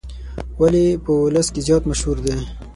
[0.59, 2.35] ولې په ولس کې زیات مشهور دی.